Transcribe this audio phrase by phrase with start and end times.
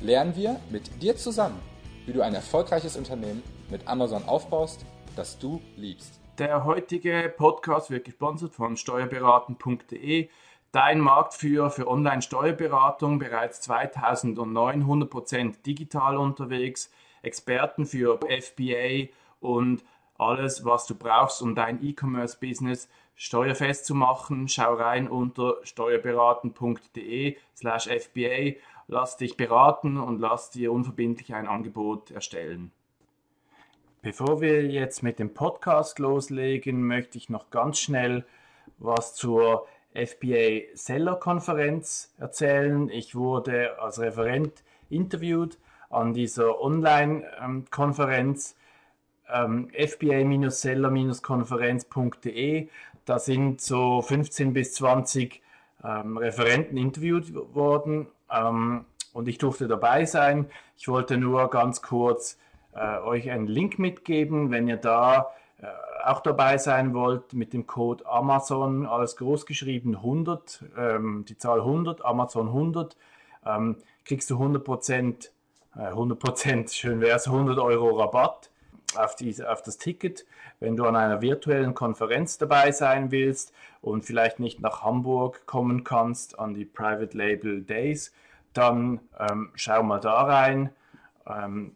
[0.00, 1.58] lernen wir mit dir zusammen,
[2.06, 4.84] wie du ein erfolgreiches Unternehmen mit Amazon aufbaust,
[5.16, 6.20] das du liebst.
[6.38, 10.28] Der heutige Podcast wird gesponsert von steuerberaten.de,
[10.70, 16.90] dein Marktführer für Online-Steuerberatung, bereits 2009 100% digital unterwegs,
[17.22, 19.08] Experten für FBA
[19.40, 19.84] und
[20.16, 24.48] alles, was du brauchst, um dein E-Commerce-Business steuerfest zu machen.
[24.48, 28.54] Schau rein unter steuerberaten.de slash FBA.
[28.90, 32.72] Lass dich beraten und lass dir unverbindlich ein Angebot erstellen.
[34.00, 38.24] Bevor wir jetzt mit dem Podcast loslegen, möchte ich noch ganz schnell
[38.78, 42.88] was zur FBA Seller Konferenz erzählen.
[42.88, 45.58] Ich wurde als Referent interviewt
[45.90, 48.56] an dieser Online-Konferenz
[49.30, 52.68] ähm, fba-seller-konferenz.de.
[53.04, 55.42] Da sind so 15 bis 20
[55.84, 60.50] ähm, Referenten interviewt worden ähm, und ich durfte dabei sein.
[60.76, 62.38] Ich wollte nur ganz kurz
[62.74, 65.66] äh, euch einen Link mitgeben, wenn ihr da äh,
[66.04, 71.60] auch dabei sein wollt mit dem Code Amazon, alles groß geschrieben 100, ähm, die Zahl
[71.60, 72.96] 100, Amazon 100,
[73.44, 75.32] ähm, kriegst du 100 Prozent,
[75.74, 78.50] äh, 100 Prozent, schön wäre es, 100 Euro Rabatt
[78.96, 80.26] auf, diese, auf das Ticket,
[80.60, 85.84] wenn du an einer virtuellen Konferenz dabei sein willst und vielleicht nicht nach Hamburg kommen
[85.84, 88.12] kannst an die Private Label Days,
[88.52, 90.70] dann ähm, schau mal da rein.
[91.26, 91.74] Ähm,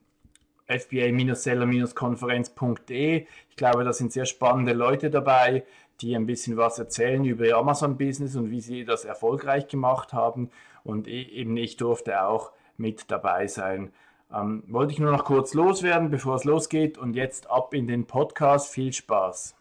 [0.66, 3.27] fba-seller-konferenz.de.
[3.50, 5.64] Ich glaube, da sind sehr spannende Leute dabei,
[6.01, 10.51] die ein bisschen was erzählen über ihr Amazon-Business und wie sie das erfolgreich gemacht haben.
[10.84, 13.92] Und e-, eben ich durfte auch mit dabei sein.
[14.35, 16.97] Ähm, wollte ich nur noch kurz loswerden, bevor es losgeht.
[16.97, 18.73] Und jetzt ab in den Podcast.
[18.73, 19.55] Viel Spaß.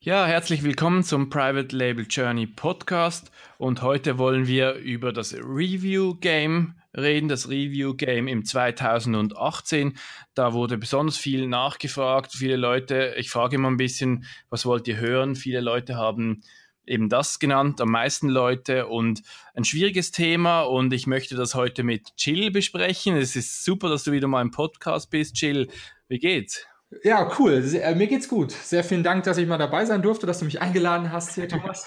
[0.00, 3.32] Ja, herzlich willkommen zum Private Label Journey Podcast.
[3.58, 9.94] Und heute wollen wir über das Review Game reden, das Review Game im 2018.
[10.34, 12.32] Da wurde besonders viel nachgefragt.
[12.32, 15.34] Viele Leute, ich frage immer ein bisschen, was wollt ihr hören?
[15.34, 16.42] Viele Leute haben
[16.86, 19.22] eben das genannt, am meisten Leute und
[19.54, 23.16] ein schwieriges Thema und ich möchte das heute mit Jill besprechen.
[23.16, 25.40] Es ist super, dass du wieder mal im Podcast bist.
[25.40, 25.68] Jill,
[26.08, 26.66] wie geht's?
[27.02, 27.62] Ja, cool.
[27.62, 28.52] Sehr, äh, mir geht's gut.
[28.52, 31.48] Sehr vielen Dank, dass ich mal dabei sein durfte, dass du mich eingeladen hast hier,
[31.48, 31.86] Thomas.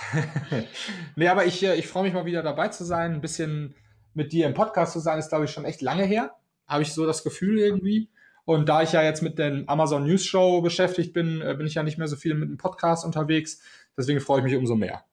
[1.15, 3.13] nee, aber ich, äh, ich freue mich mal wieder dabei zu sein.
[3.13, 3.75] Ein bisschen
[4.13, 6.35] mit dir im Podcast zu sein, ist, glaube ich, schon echt lange her.
[6.67, 8.09] Habe ich so das Gefühl irgendwie.
[8.47, 11.73] Und da ich ja jetzt mit der Amazon News Show beschäftigt bin, äh, bin ich
[11.73, 13.61] ja nicht mehr so viel mit dem Podcast unterwegs.
[13.97, 15.03] Deswegen freue ich mich umso mehr.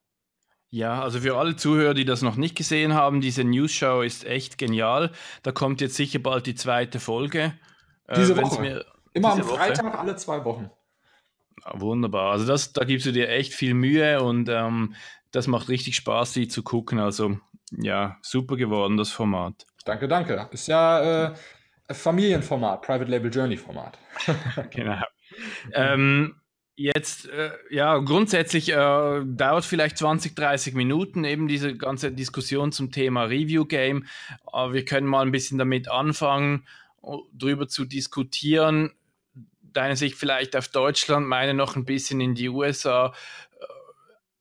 [0.71, 4.25] Ja, also für alle Zuhörer, die das noch nicht gesehen haben, diese News Show ist
[4.25, 5.11] echt genial.
[5.43, 7.55] Da kommt jetzt sicher bald die zweite Folge.
[8.07, 8.61] Äh, diese äh, Woche.
[8.61, 8.85] Mir,
[9.15, 9.99] Immer diese am Freitag Woche.
[9.99, 10.71] alle zwei Wochen.
[11.65, 12.31] Ja, wunderbar.
[12.31, 14.95] Also das, da gibst du dir echt viel Mühe und ähm,
[15.33, 17.01] das macht richtig Spaß, die zu gucken.
[17.01, 17.37] Also
[17.73, 19.67] ja, super geworden, das Format.
[19.85, 20.49] Danke, danke.
[20.53, 21.35] Ist ja äh,
[21.91, 23.99] Familienformat, Private Label Journey Format.
[24.71, 25.03] genau.
[25.73, 26.37] ähm,
[26.77, 32.91] Jetzt, äh, ja, grundsätzlich äh, dauert vielleicht 20, 30 Minuten eben diese ganze Diskussion zum
[32.91, 34.07] Thema Review Game.
[34.47, 36.67] Aber wir können mal ein bisschen damit anfangen,
[37.33, 38.91] darüber zu diskutieren.
[39.63, 43.15] Deine Sicht vielleicht auf Deutschland, meine noch ein bisschen in die USA.
[43.61, 43.65] Äh,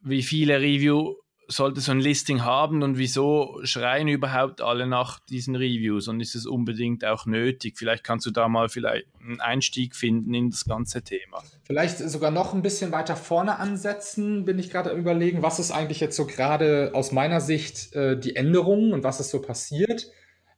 [0.01, 1.13] wie viele Review
[1.47, 6.35] sollte so ein Listing haben und wieso schreien überhaupt alle nach diesen Reviews und ist
[6.35, 7.77] es unbedingt auch nötig?
[7.77, 11.43] Vielleicht kannst du da mal vielleicht einen Einstieg finden in das ganze Thema.
[11.63, 15.99] Vielleicht sogar noch ein bisschen weiter vorne ansetzen, bin ich gerade überlegen, was ist eigentlich
[15.99, 20.07] jetzt so gerade aus meiner Sicht äh, die Änderungen und was ist so passiert?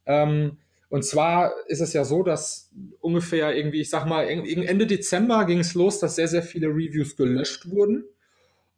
[0.06, 0.58] Ähm,
[0.88, 2.70] und zwar ist es ja so, dass
[3.00, 7.16] ungefähr irgendwie, ich sag mal, Ende Dezember ging es los, dass sehr, sehr viele Reviews
[7.16, 8.04] gelöscht wurden.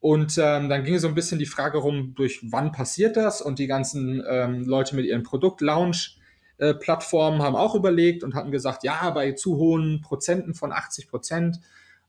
[0.00, 3.40] Und ähm, dann ging so ein bisschen die Frage rum, durch wann passiert das?
[3.42, 9.10] Und die ganzen ähm, Leute mit ihren Produkt-Launch-Plattformen haben auch überlegt und hatten gesagt, ja,
[9.10, 11.58] bei zu hohen Prozenten von 80 Prozent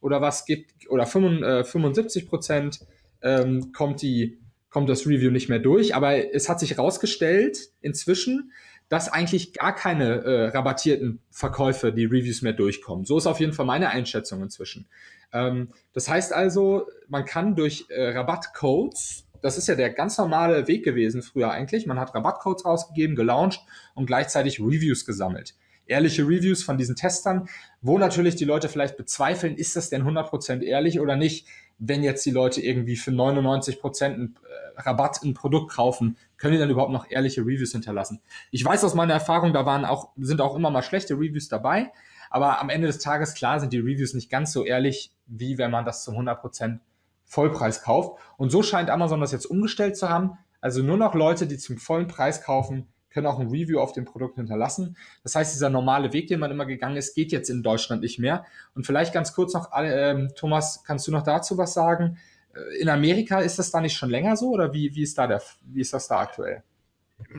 [0.01, 2.85] oder was gibt, oder 75 äh, Prozent
[3.21, 4.39] ähm, kommt die,
[4.69, 5.95] kommt das Review nicht mehr durch.
[5.95, 8.51] Aber es hat sich herausgestellt inzwischen,
[8.87, 13.05] dass eigentlich gar keine äh, rabattierten Verkäufe, die Reviews mehr durchkommen.
[13.05, 14.87] So ist auf jeden Fall meine Einschätzung inzwischen.
[15.33, 20.67] Ähm, das heißt also, man kann durch äh, Rabattcodes das ist ja der ganz normale
[20.67, 21.85] Weg gewesen früher eigentlich.
[21.85, 23.61] Man hat Rabattcodes rausgegeben, gelauncht
[23.95, 25.55] und gleichzeitig Reviews gesammelt.
[25.85, 27.49] Ehrliche Reviews von diesen Testern,
[27.81, 31.47] wo natürlich die Leute vielleicht bezweifeln, ist das denn 100% ehrlich oder nicht,
[31.79, 36.59] wenn jetzt die Leute irgendwie für 99% einen äh, Rabatt ein Produkt kaufen, können die
[36.59, 38.21] dann überhaupt noch ehrliche Reviews hinterlassen?
[38.49, 41.91] Ich weiß aus meiner Erfahrung, da waren auch, sind auch immer mal schlechte Reviews dabei,
[42.29, 45.71] aber am Ende des Tages, klar, sind die Reviews nicht ganz so ehrlich, wie wenn
[45.71, 46.79] man das zum 100%
[47.25, 48.19] Vollpreis kauft.
[48.37, 50.37] Und so scheint Amazon das jetzt umgestellt zu haben.
[50.61, 54.05] Also nur noch Leute, die zum vollen Preis kaufen, können auch ein Review auf dem
[54.05, 54.95] Produkt hinterlassen.
[55.23, 58.19] Das heißt, dieser normale Weg, den man immer gegangen ist, geht jetzt in Deutschland nicht
[58.19, 58.45] mehr.
[58.75, 62.17] Und vielleicht ganz kurz noch, äh, Thomas, kannst du noch dazu was sagen?
[62.53, 65.27] Äh, in Amerika ist das da nicht schon länger so oder wie, wie, ist, da
[65.27, 66.63] der, wie ist das da aktuell?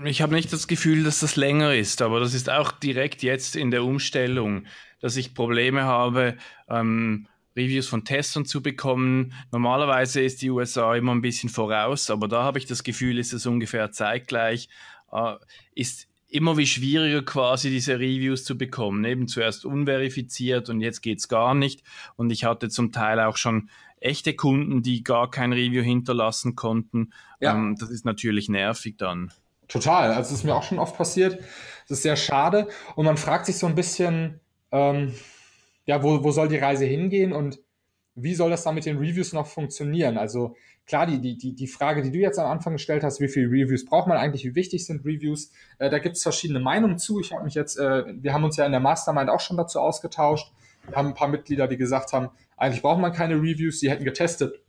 [0.04, 3.56] Ich habe nicht das Gefühl, dass das länger ist, aber das ist auch direkt jetzt
[3.56, 4.66] in der Umstellung,
[5.00, 6.36] dass ich Probleme habe,
[6.68, 7.26] ähm,
[7.56, 9.32] Reviews von Testern zu bekommen.
[9.52, 13.32] Normalerweise ist die USA immer ein bisschen voraus, aber da habe ich das Gefühl, ist
[13.32, 14.68] es ungefähr zeitgleich.
[15.12, 15.34] Äh,
[15.74, 19.04] ist immer wie schwieriger quasi diese Reviews zu bekommen.
[19.04, 21.82] Eben zuerst unverifiziert und jetzt geht's gar nicht.
[22.16, 23.68] Und ich hatte zum Teil auch schon
[24.00, 27.12] echte Kunden, die gar kein Review hinterlassen konnten.
[27.40, 27.54] Ja.
[27.54, 29.32] Ähm, das ist natürlich nervig dann.
[29.68, 30.12] Total.
[30.12, 31.38] Also es ist mir auch schon oft passiert.
[31.88, 32.68] Das ist sehr schade.
[32.96, 34.40] Und man fragt sich so ein bisschen,
[34.72, 35.14] ähm,
[35.84, 37.58] ja, wo, wo soll die Reise hingehen und
[38.14, 40.18] wie soll das dann mit den Reviews noch funktionieren?
[40.18, 43.46] Also klar, die, die, die, Frage, die du jetzt am Anfang gestellt hast, wie viele
[43.46, 47.20] Reviews braucht man eigentlich, wie wichtig sind Reviews, äh, da gibt es verschiedene Meinungen zu.
[47.20, 49.80] Ich habe mich jetzt, äh, wir haben uns ja in der Mastermind auch schon dazu
[49.80, 50.52] ausgetauscht.
[50.88, 54.04] Wir haben ein paar Mitglieder, die gesagt haben, eigentlich braucht man keine Reviews, sie hätten
[54.04, 54.60] getestet.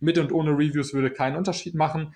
[0.00, 2.12] Mit und ohne Reviews würde keinen Unterschied machen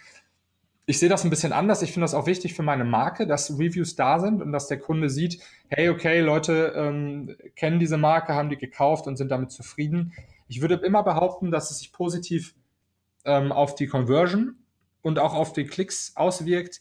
[0.89, 1.83] ich sehe das ein bisschen anders.
[1.83, 4.79] Ich finde das auch wichtig für meine Marke, dass Reviews da sind und dass der
[4.79, 5.39] Kunde sieht,
[5.69, 10.15] hey, okay, Leute ähm, kennen diese Marke, haben die gekauft und sind damit zufrieden.
[10.49, 12.55] Ich würde immer behaupten, dass es sich positiv
[13.25, 14.57] ähm, auf die Conversion
[15.03, 16.81] und auch auf die Klicks auswirkt.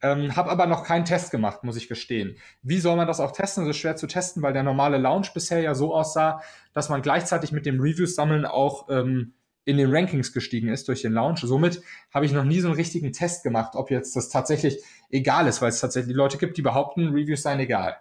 [0.00, 2.36] Ähm, habe aber noch keinen Test gemacht, muss ich gestehen.
[2.62, 3.64] Wie soll man das auch testen?
[3.64, 6.40] Das ist schwer zu testen, weil der normale Launch bisher ja so aussah,
[6.72, 9.34] dass man gleichzeitig mit dem Reviews sammeln auch ähm,
[9.64, 11.40] in den Rankings gestiegen ist durch den Launch.
[11.40, 11.82] Somit
[12.14, 14.78] habe ich noch nie so einen richtigen Test gemacht, ob jetzt das tatsächlich
[15.10, 17.96] egal ist, weil es tatsächlich Leute gibt, die behaupten, Reviews seien egal.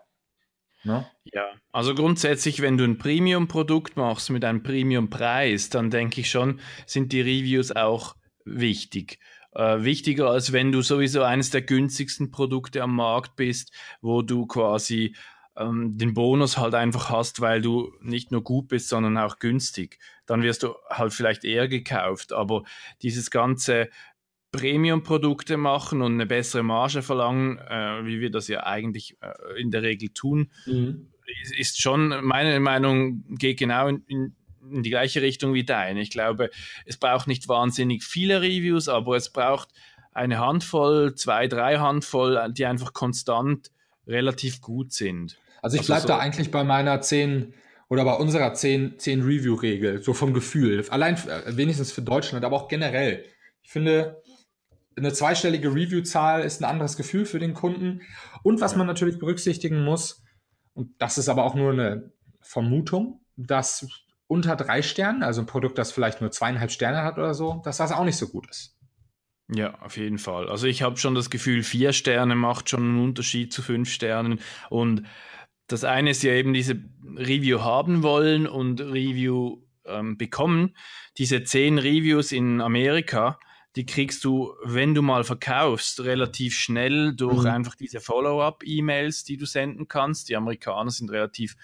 [0.83, 1.05] Ne?
[1.25, 6.59] Ja, also grundsätzlich, wenn du ein Premium-Produkt machst mit einem Premium-Preis, dann denke ich schon,
[6.85, 8.15] sind die Reviews auch
[8.45, 9.19] wichtig.
[9.53, 14.45] Äh, wichtiger als wenn du sowieso eines der günstigsten Produkte am Markt bist, wo du
[14.45, 15.15] quasi
[15.57, 19.99] ähm, den Bonus halt einfach hast, weil du nicht nur gut bist, sondern auch günstig,
[20.25, 22.33] dann wirst du halt vielleicht eher gekauft.
[22.33, 22.63] Aber
[23.01, 23.89] dieses ganze
[24.57, 29.71] Premium-Produkte machen und eine bessere Marge verlangen, äh, wie wir das ja eigentlich äh, in
[29.71, 31.07] der Regel tun, mhm.
[31.57, 34.35] ist schon, meine Meinung, geht genau in, in,
[34.71, 36.01] in die gleiche Richtung wie deine.
[36.01, 36.49] Ich glaube,
[36.85, 39.69] es braucht nicht wahnsinnig viele Reviews, aber es braucht
[40.13, 43.71] eine Handvoll, zwei, drei Handvoll, die einfach konstant
[44.07, 45.37] relativ gut sind.
[45.61, 47.53] Also ich bleibe so da eigentlich bei meiner 10
[47.89, 50.85] oder bei unserer 10, 10 Review-Regel, so vom Gefühl.
[50.89, 53.23] Allein äh, wenigstens für Deutschland, aber auch generell.
[53.63, 54.21] Ich finde,
[54.97, 58.01] eine zweistellige Review-Zahl ist ein anderes Gefühl für den Kunden.
[58.43, 60.23] Und was man natürlich berücksichtigen muss,
[60.73, 62.11] und das ist aber auch nur eine
[62.41, 63.87] Vermutung, dass
[64.27, 67.77] unter drei Sternen, also ein Produkt, das vielleicht nur zweieinhalb Sterne hat oder so, dass
[67.77, 68.75] das auch nicht so gut ist.
[69.49, 70.49] Ja, auf jeden Fall.
[70.49, 74.39] Also ich habe schon das Gefühl, vier Sterne macht schon einen Unterschied zu fünf Sternen.
[74.69, 75.03] Und
[75.67, 76.75] das eine ist ja eben diese
[77.15, 80.75] Review haben wollen und Review ähm, bekommen.
[81.17, 83.39] Diese zehn Reviews in Amerika,
[83.77, 87.49] die kriegst du, wenn du mal verkaufst, relativ schnell durch mhm.
[87.49, 90.29] einfach diese Follow-up-E-Mails, die du senden kannst.
[90.29, 91.55] Die Amerikaner sind relativ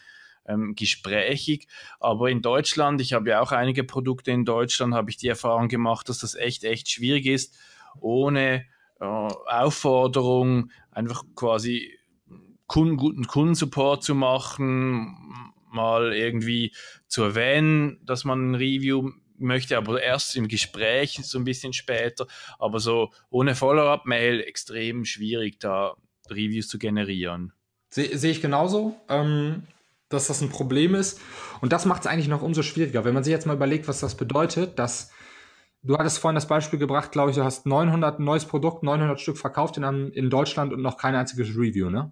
[0.45, 1.67] ähm, gesprächig.
[1.99, 5.69] Aber in Deutschland, ich habe ja auch einige Produkte in Deutschland, habe ich die Erfahrung
[5.69, 7.57] gemacht, dass das echt, echt schwierig ist,
[7.99, 8.65] ohne
[8.99, 11.97] äh, Aufforderung einfach quasi
[12.67, 15.17] Kunden, guten Kundensupport zu machen,
[15.71, 16.75] mal irgendwie
[17.07, 22.27] zu erwähnen, dass man ein Review möchte, aber erst im Gespräch, so ein bisschen später.
[22.59, 25.95] Aber so ohne Follow-up-Mail extrem schwierig, da
[26.29, 27.53] Reviews zu generieren.
[27.89, 29.63] Sehe seh ich genauso, ähm,
[30.09, 31.19] dass das ein Problem ist.
[31.61, 33.05] Und das macht es eigentlich noch umso schwieriger.
[33.05, 35.11] Wenn man sich jetzt mal überlegt, was das bedeutet, dass
[35.83, 39.19] du hattest vorhin das Beispiel gebracht, glaube ich, du hast 900 ein neues Produkt, 900
[39.19, 42.11] Stück verkauft in, in Deutschland und noch kein einziges Review, ne?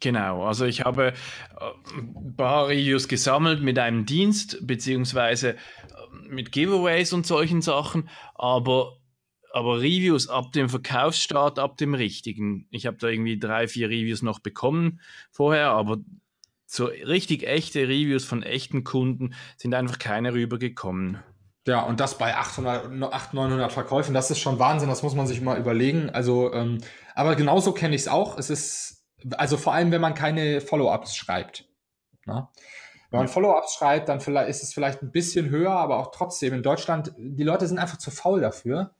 [0.00, 5.56] Genau, also ich habe äh, ein paar Reviews gesammelt mit einem Dienst, beziehungsweise äh,
[6.28, 8.98] mit Giveaways und solchen Sachen, aber,
[9.52, 12.66] aber Reviews ab dem Verkaufsstart, ab dem richtigen.
[12.70, 15.00] Ich habe da irgendwie drei, vier Reviews noch bekommen
[15.30, 15.98] vorher, aber
[16.66, 21.18] so richtig echte Reviews von echten Kunden sind einfach keine rübergekommen.
[21.66, 25.26] Ja, und das bei 800, 800 900 Verkäufen, das ist schon Wahnsinn, das muss man
[25.26, 26.08] sich mal überlegen.
[26.08, 26.78] Also, ähm,
[27.14, 28.38] aber genauso kenne ich es auch.
[28.38, 28.97] Es ist,
[29.36, 31.64] also vor allem, wenn man keine Follow-ups schreibt.
[32.26, 32.48] Ne?
[33.10, 36.62] Wenn man Follow-ups schreibt, dann ist es vielleicht ein bisschen höher, aber auch trotzdem in
[36.62, 38.90] Deutschland, die Leute sind einfach zu faul dafür.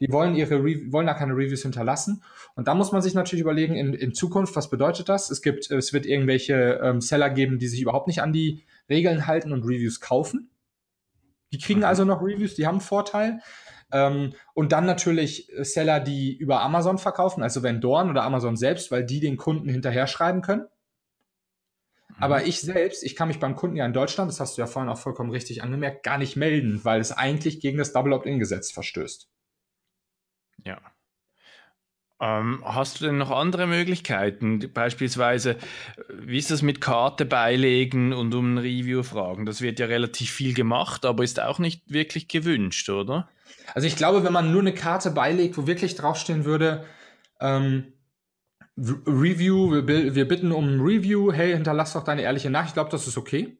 [0.00, 2.24] Die wollen ihre wollen da keine Reviews hinterlassen.
[2.56, 5.30] Und da muss man sich natürlich überlegen, in, in Zukunft, was bedeutet das?
[5.30, 9.28] Es gibt, es wird irgendwelche ähm, Seller geben, die sich überhaupt nicht an die Regeln
[9.28, 10.50] halten und Reviews kaufen.
[11.52, 11.86] Die kriegen mhm.
[11.86, 13.38] also noch Reviews, die haben einen Vorteil.
[13.92, 19.04] Ähm, und dann natürlich Seller, die über Amazon verkaufen, also Vendoren oder Amazon selbst, weil
[19.04, 20.66] die den Kunden hinterher schreiben können.
[22.18, 22.46] Aber mhm.
[22.46, 24.90] ich selbst, ich kann mich beim Kunden ja in Deutschland, das hast du ja vorhin
[24.90, 29.28] auch vollkommen richtig angemerkt, gar nicht melden, weil es eigentlich gegen das Double Opt-in-Gesetz verstößt.
[30.64, 30.80] Ja.
[32.22, 34.70] Ähm, hast du denn noch andere Möglichkeiten?
[34.72, 35.56] Beispielsweise,
[36.08, 39.44] wie ist das mit Karte beilegen und um ein Review fragen?
[39.44, 43.28] Das wird ja relativ viel gemacht, aber ist auch nicht wirklich gewünscht, oder?
[43.74, 46.84] Also ich glaube, wenn man nur eine Karte beilegt, wo wirklich draufstehen würde,
[47.40, 47.92] ähm,
[48.78, 52.90] Review, wir, wir, bitten um ein Review, hey, hinterlass doch deine ehrliche Nachricht, ich glaube,
[52.90, 53.58] das ist okay.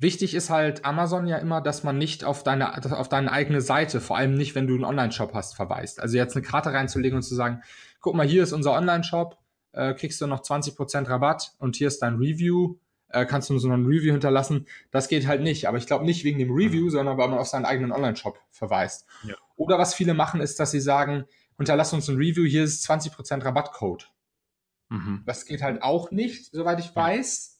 [0.00, 4.00] Wichtig ist halt Amazon ja immer, dass man nicht auf deine, auf deine eigene Seite,
[4.00, 6.00] vor allem nicht, wenn du einen Online-Shop hast, verweist.
[6.00, 7.62] Also jetzt eine Karte reinzulegen und zu sagen,
[8.00, 9.38] guck mal, hier ist unser Online-Shop,
[9.72, 12.76] äh, kriegst du noch 20% Rabatt und hier ist dein Review,
[13.08, 14.66] äh, kannst du so ein Review hinterlassen.
[14.92, 15.66] Das geht halt nicht.
[15.66, 16.90] Aber ich glaube nicht wegen dem Review, mhm.
[16.90, 19.04] sondern weil man auf seinen eigenen Online-Shop verweist.
[19.24, 19.34] Ja.
[19.56, 21.24] Oder was viele machen, ist, dass sie sagen,
[21.56, 24.12] hinterlass uns ein Review, hier ist 20% Rabattcode.
[24.90, 25.22] Mhm.
[25.26, 27.57] Das geht halt auch nicht, soweit ich weiß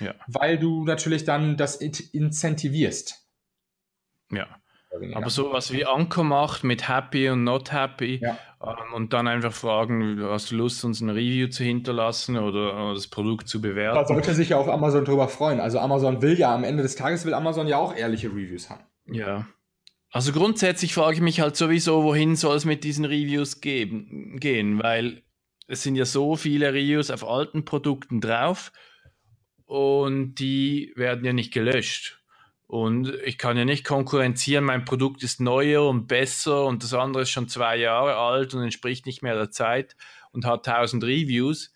[0.00, 0.14] ja.
[0.26, 3.26] weil du natürlich dann das incentivierst.
[4.30, 4.46] Ja.
[5.14, 8.38] Aber sowas wie Anker macht mit Happy und Not Happy ja.
[8.62, 12.94] ähm, und dann einfach fragen, hast du Lust, uns ein Review zu hinterlassen oder, oder
[12.94, 13.96] das Produkt zu bewerten?
[13.96, 15.60] Da sollte sich ja auch Amazon drüber freuen.
[15.60, 18.84] Also Amazon will ja am Ende des Tages will Amazon ja auch ehrliche Reviews haben.
[19.06, 19.46] Ja.
[20.10, 24.82] Also grundsätzlich frage ich mich halt sowieso, wohin soll es mit diesen Reviews geben, gehen,
[24.82, 25.22] weil
[25.66, 28.72] es sind ja so viele Reviews auf alten Produkten drauf
[29.66, 32.20] und die werden ja nicht gelöscht.
[32.68, 37.22] Und ich kann ja nicht konkurrenzieren, mein Produkt ist neuer und besser und das andere
[37.22, 39.96] ist schon zwei Jahre alt und entspricht nicht mehr der Zeit
[40.32, 41.72] und hat tausend Reviews,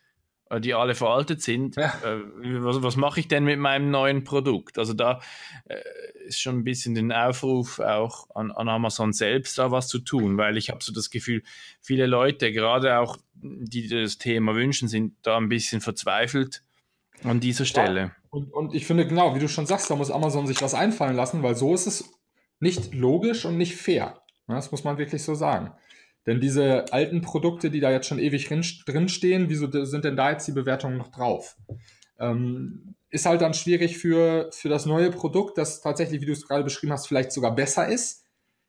[0.47, 1.77] äh, die alle veraltet sind.
[1.77, 1.95] Ja.
[2.05, 4.79] Äh, was, was mache ich denn mit meinem neuen Produkt?
[4.79, 5.21] Also da
[5.67, 5.79] äh,
[6.27, 10.39] ist schon ein bisschen den Aufruf auch an, an Amazon selbst da was zu tun,
[10.39, 11.45] weil ich habe so das Gefühl,
[11.81, 16.65] viele Leute, gerade auch die das Thema wünschen, sind da ein bisschen verzweifelt
[17.25, 18.01] an dieser Stelle.
[18.01, 20.75] Ja, und, und ich finde, genau, wie du schon sagst, da muss Amazon sich was
[20.75, 22.13] einfallen lassen, weil so ist es
[22.61, 24.23] nicht logisch und nicht fair.
[24.47, 25.73] Das muss man wirklich so sagen.
[26.27, 30.47] Denn diese alten Produkte, die da jetzt schon ewig drinstehen, wieso sind denn da jetzt
[30.47, 31.57] die Bewertungen noch drauf?
[32.19, 36.47] Ähm, ist halt dann schwierig für, für das neue Produkt, das tatsächlich, wie du es
[36.47, 38.25] gerade beschrieben hast, vielleicht sogar besser ist,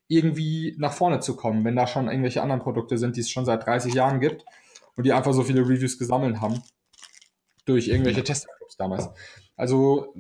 [0.07, 3.45] irgendwie nach vorne zu kommen, wenn da schon irgendwelche anderen Produkte sind, die es schon
[3.45, 4.45] seit 30 Jahren gibt
[4.95, 6.61] und die einfach so viele Reviews gesammelt haben
[7.71, 9.09] durch irgendwelche Testerclubs damals.
[9.55, 10.13] Also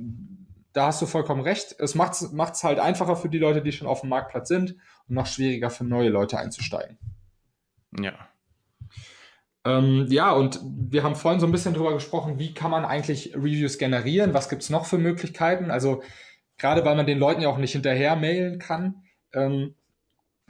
[0.73, 1.75] da hast du vollkommen recht.
[1.79, 4.71] Es macht es halt einfacher für die Leute, die schon auf dem Marktplatz sind
[5.07, 6.97] und noch schwieriger für neue Leute einzusteigen.
[7.99, 8.13] Ja.
[9.63, 13.35] Ähm, ja, und wir haben vorhin so ein bisschen drüber gesprochen, wie kann man eigentlich
[13.35, 14.33] Reviews generieren?
[14.33, 15.69] Was gibt es noch für Möglichkeiten?
[15.69, 16.01] Also
[16.57, 19.03] gerade weil man den Leuten ja auch nicht hinterher mailen kann.
[19.33, 19.75] Ähm,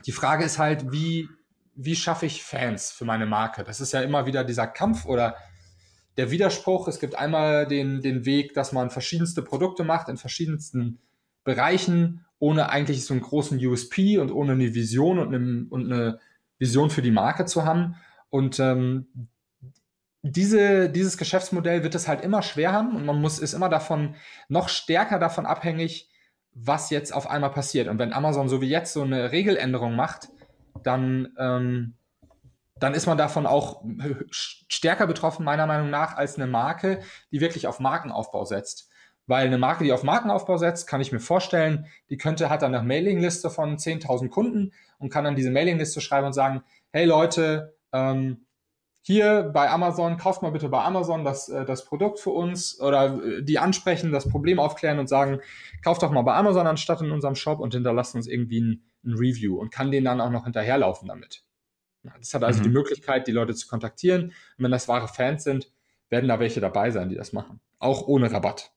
[0.06, 1.28] die Frage ist halt, wie,
[1.74, 3.64] wie schaffe ich Fans für meine Marke?
[3.64, 5.36] Das ist ja immer wieder dieser Kampf oder
[6.16, 6.88] der Widerspruch.
[6.88, 10.98] Es gibt einmal den, den Weg, dass man verschiedenste Produkte macht in verschiedensten
[11.44, 16.18] Bereichen, ohne eigentlich so einen großen USP und ohne eine Vision und eine, und eine
[16.58, 17.96] Vision für die Marke zu haben.
[18.30, 19.28] Und ähm,
[20.22, 24.14] diese, dieses Geschäftsmodell wird es halt immer schwer haben und man muss ist immer davon
[24.48, 26.08] noch stärker davon abhängig,
[26.54, 27.88] was jetzt auf einmal passiert.
[27.88, 30.28] Und wenn Amazon so wie jetzt so eine Regeländerung macht,
[30.82, 31.94] dann ähm,
[32.82, 33.84] dann ist man davon auch
[34.30, 38.90] stärker betroffen, meiner Meinung nach, als eine Marke, die wirklich auf Markenaufbau setzt.
[39.28, 42.74] Weil eine Marke, die auf Markenaufbau setzt, kann ich mir vorstellen, die könnte, hat dann
[42.74, 47.76] eine Mailingliste von 10.000 Kunden und kann dann diese Mailingliste schreiben und sagen, hey Leute,
[47.92, 48.46] ähm,
[49.00, 53.22] hier bei Amazon, kauft mal bitte bei Amazon das, äh, das Produkt für uns oder
[53.22, 55.40] äh, die ansprechen, das Problem aufklären und sagen,
[55.84, 59.14] kauft doch mal bei Amazon anstatt in unserem Shop und hinterlasst uns irgendwie ein, ein
[59.14, 61.44] Review und kann den dann auch noch hinterherlaufen damit.
[62.02, 62.64] Das hat also mhm.
[62.64, 64.26] die Möglichkeit, die Leute zu kontaktieren.
[64.26, 65.70] Und wenn das wahre Fans sind,
[66.08, 67.60] werden da welche dabei sein, die das machen.
[67.78, 68.72] Auch ohne Rabatt.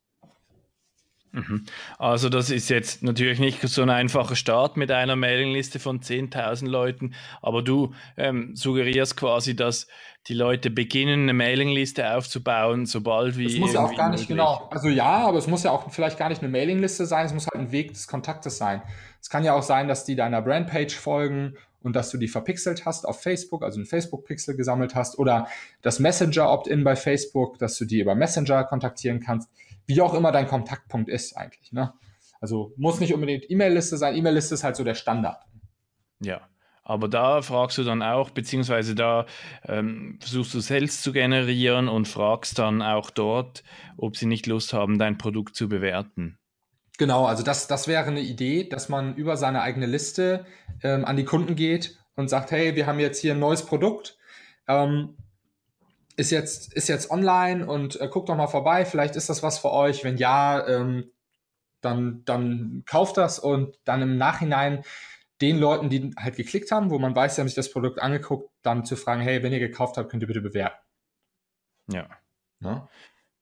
[1.36, 1.66] Mhm.
[2.00, 6.68] Also das ist jetzt natürlich nicht so ein einfacher Start mit einer Mailingliste von 10.000
[6.68, 9.88] Leuten, aber du ähm, suggerierst quasi, dass
[10.28, 13.46] die Leute beginnen, eine Mailingliste aufzubauen, sobald wie.
[13.46, 14.28] Es muss ja auch gar nicht möglich.
[14.30, 14.68] genau.
[14.72, 17.48] Also ja, aber es muss ja auch vielleicht gar nicht eine Mailingliste sein, es muss
[17.48, 18.82] halt ein Weg des Kontaktes sein.
[19.22, 22.86] Es kann ja auch sein, dass die deiner Brandpage folgen und dass du die verpixelt
[22.86, 25.48] hast auf Facebook, also einen Facebook-Pixel gesammelt hast oder
[25.84, 29.50] das Messenger-Opt-in bei Facebook, dass du die über Messenger kontaktieren kannst
[29.86, 31.72] wie auch immer dein Kontaktpunkt ist eigentlich.
[31.72, 31.94] Ne?
[32.42, 34.16] Also muss nicht unbedingt E-Mail-Liste sein.
[34.16, 35.44] E-Mail-Liste ist halt so der Standard.
[36.20, 36.42] Ja.
[36.88, 39.26] Aber da fragst du dann auch, beziehungsweise da
[39.64, 43.64] ähm, versuchst du selbst zu generieren und fragst dann auch dort,
[43.98, 46.38] ob sie nicht Lust haben, dein Produkt zu bewerten.
[47.00, 50.46] Genau, also das, das wäre eine Idee, dass man über seine eigene Liste
[50.84, 54.18] ähm, an die Kunden geht und sagt, hey, wir haben jetzt hier ein neues Produkt.
[54.68, 55.18] Ähm,
[56.18, 59.60] ist jetzt, ist jetzt online und äh, guckt doch mal vorbei, vielleicht ist das was
[59.60, 60.04] für euch.
[60.04, 61.12] Wenn ja, ähm,
[61.82, 64.84] dann, dann kauft das und dann im Nachhinein
[65.42, 68.50] den Leuten, die halt geklickt haben, wo man weiß, sie haben sich das Produkt angeguckt,
[68.62, 70.78] dann zu fragen, hey, wenn ihr gekauft habt, könnt ihr bitte bewerten.
[71.92, 72.08] Ja.
[72.62, 72.88] ja?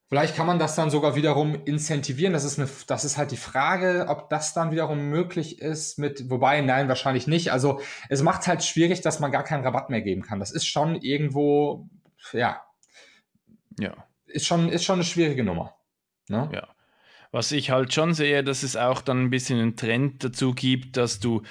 [0.09, 2.33] Vielleicht kann man das dann sogar wiederum incentivieren.
[2.33, 6.29] Das ist, eine, das ist halt die Frage, ob das dann wiederum möglich ist mit,
[6.29, 7.51] wobei, nein, wahrscheinlich nicht.
[7.51, 10.39] Also es macht es halt schwierig, dass man gar keinen Rabatt mehr geben kann.
[10.39, 11.87] Das ist schon irgendwo
[12.31, 12.61] ja,
[13.79, 14.07] ja.
[14.25, 15.75] Ist schon, ist schon eine schwierige Nummer.
[16.27, 16.49] Ne?
[16.53, 16.67] Ja.
[17.31, 20.97] Was ich halt schon sehe, dass es auch dann ein bisschen einen Trend dazu gibt,
[20.97, 21.41] dass du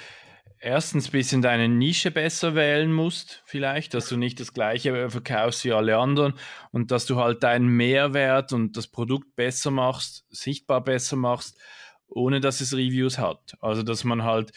[0.59, 5.65] erstens ein bisschen deine Nische besser wählen musst, vielleicht, dass du nicht das gleiche verkaufst
[5.65, 6.35] wie alle anderen
[6.71, 11.59] und dass du halt deinen Mehrwert und das Produkt besser machst, sichtbar besser machst,
[12.07, 13.57] ohne dass es Reviews hat.
[13.59, 14.53] Also, dass man halt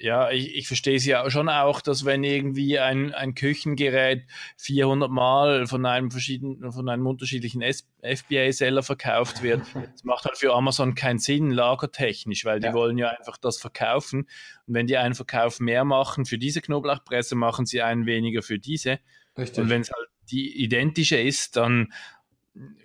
[0.00, 4.24] ja, ich, ich verstehe es ja schon auch, dass wenn irgendwie ein, ein Küchengerät
[4.56, 9.60] 400 Mal von einem verschiedenen, von einem unterschiedlichen FBA-Seller verkauft wird,
[9.92, 12.72] das macht halt für Amazon keinen Sinn, lagertechnisch, weil die ja.
[12.72, 14.20] wollen ja einfach das verkaufen.
[14.66, 18.58] Und wenn die einen Verkauf mehr machen für diese Knoblauchpresse, machen sie einen weniger für
[18.58, 19.00] diese.
[19.36, 19.62] Richtig.
[19.62, 21.92] Und wenn es halt die identische ist, dann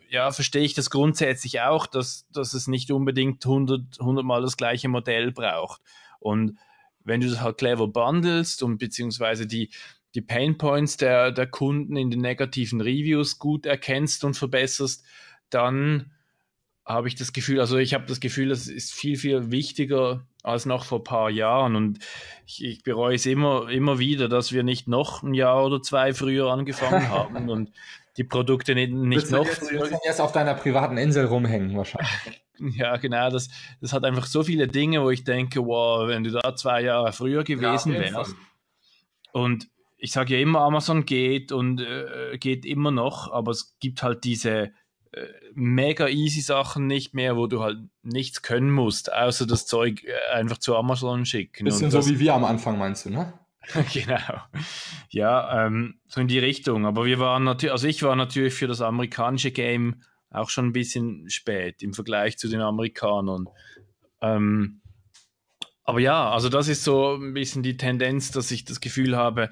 [0.10, 4.58] ja, verstehe ich das grundsätzlich auch, dass, dass es nicht unbedingt 100, 100 Mal das
[4.58, 5.82] gleiche Modell braucht.
[6.20, 6.58] Und
[7.06, 9.70] wenn du das halt clever bundelst und beziehungsweise die,
[10.14, 15.04] die Pain Points der, der Kunden in den negativen Reviews gut erkennst und verbesserst,
[15.50, 16.12] dann
[16.86, 20.68] habe ich das Gefühl, also ich habe das Gefühl, das ist viel, viel wichtiger als
[20.68, 21.76] noch vor ein paar Jahren.
[21.76, 22.00] Und
[22.46, 26.14] ich, ich bereue es immer, immer wieder, dass wir nicht noch ein Jahr oder zwei
[26.14, 27.50] früher angefangen haben.
[27.50, 27.72] Und
[28.18, 29.90] die Produkte nicht, nicht noch jetzt, früher.
[29.90, 32.12] Du auf deiner privaten Insel rumhängen wahrscheinlich.
[32.58, 33.30] Ja, genau.
[33.30, 33.50] Das,
[33.82, 37.12] das hat einfach so viele Dinge, wo ich denke, wow, wenn du da zwei Jahre
[37.12, 38.34] früher gewesen ja, wärst.
[39.34, 44.04] Und ich sage ja immer, Amazon geht und äh, geht immer noch, aber es gibt
[44.04, 44.72] halt diese
[45.12, 50.04] äh, mega easy Sachen nicht mehr, wo du halt nichts können musst, außer das Zeug
[50.04, 51.66] äh, einfach zu Amazon schicken.
[51.66, 53.34] Bisschen so wie wir am Anfang meinst du, ne?
[53.94, 54.42] genau.
[55.10, 56.86] Ja, ähm, so in die Richtung.
[56.86, 60.74] Aber wir waren natürlich, also ich war natürlich für das amerikanische Game auch schon ein
[60.74, 63.48] bisschen spät im Vergleich zu den Amerikanern.
[64.22, 64.82] Ähm,
[65.84, 69.50] aber ja, also das ist so ein bisschen die Tendenz, dass ich das Gefühl habe,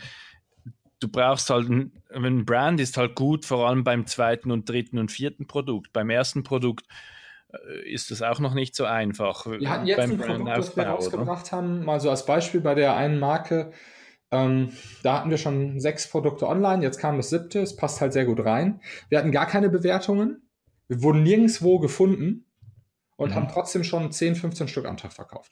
[1.00, 5.12] du brauchst halt, ein Brand ist halt gut, vor allem beim zweiten und dritten und
[5.12, 5.94] vierten Produkt.
[5.94, 6.88] Beim ersten Produkt
[7.50, 9.46] äh, ist das auch noch nicht so einfach.
[9.46, 11.58] Wir hatten jetzt ein Produkt, das wir rausgebracht oder?
[11.58, 13.72] haben, mal so als Beispiel bei der einen Marke,
[14.34, 18.14] ähm, da hatten wir schon sechs Produkte online, jetzt kam das siebte, es passt halt
[18.14, 18.82] sehr gut rein.
[19.10, 20.42] Wir hatten gar keine Bewertungen,
[20.88, 22.46] wir wurden nirgendwo gefunden
[23.16, 23.36] und mhm.
[23.36, 25.52] haben trotzdem schon 10, 15 Stück am Tag verkauft.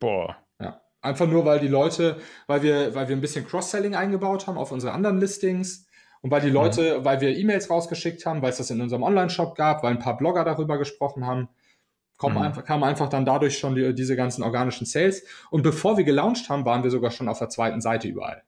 [0.00, 0.36] Boah.
[0.60, 0.82] Ja.
[1.00, 4.70] Einfach nur, weil die Leute, weil wir, weil wir ein bisschen Cross-Selling eingebaut haben auf
[4.70, 5.86] unsere anderen Listings
[6.20, 7.04] und weil die Leute, mhm.
[7.06, 10.18] weil wir E-Mails rausgeschickt haben, weil es das in unserem Online-Shop gab, weil ein paar
[10.18, 11.48] Blogger darüber gesprochen haben,
[12.20, 12.38] kam, mhm.
[12.38, 15.24] einfach, kam einfach dann dadurch schon die, diese ganzen organischen Sales.
[15.50, 18.42] Und bevor wir gelauncht haben, waren wir sogar schon auf der zweiten Seite überall.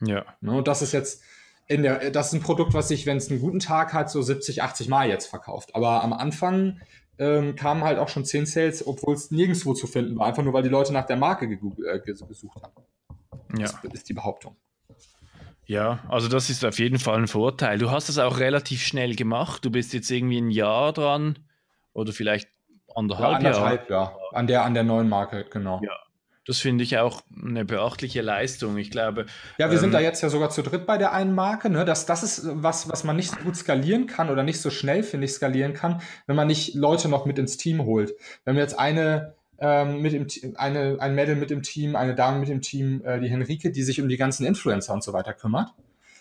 [0.00, 0.24] Ja.
[0.40, 1.22] Ne, und das ist jetzt,
[1.66, 4.22] in der, das ist ein Produkt, was sich, wenn es einen guten Tag hat, so
[4.22, 5.74] 70, 80 Mal jetzt verkauft.
[5.74, 6.80] Aber am Anfang
[7.18, 10.26] ähm, kamen halt auch schon 10 Sales, obwohl es nirgendwo zu finden war.
[10.26, 12.72] Einfach nur, weil die Leute nach der Marke äh, gesucht haben.
[13.58, 13.70] Ja.
[13.82, 14.56] Das ist die Behauptung.
[15.66, 17.78] Ja, also das ist auf jeden Fall ein Vorteil.
[17.78, 19.64] Du hast es auch relativ schnell gemacht.
[19.64, 21.38] Du bist jetzt irgendwie ein Jahr dran
[21.94, 22.50] oder vielleicht
[22.94, 24.12] anderthalb, ja, anderthalb Jahre.
[24.12, 25.80] Ja, an der, an der neuen Marke, genau.
[25.82, 25.96] Ja,
[26.46, 28.76] das finde ich auch eine beachtliche Leistung.
[28.76, 29.26] Ich glaube.
[29.58, 31.70] Ja, wir ähm, sind da jetzt ja sogar zu dritt bei der einen Marke.
[31.70, 31.84] Ne?
[31.84, 35.02] Das, das ist was, was man nicht so gut skalieren kann oder nicht so schnell,
[35.02, 38.14] finde ich, skalieren kann, wenn man nicht Leute noch mit ins Team holt.
[38.44, 42.40] Wenn wir jetzt eine ähm, mit im eine, ein Mädel mit im Team, eine Dame
[42.40, 45.32] mit im Team, äh, die Henrike, die sich um die ganzen Influencer und so weiter
[45.32, 45.72] kümmert.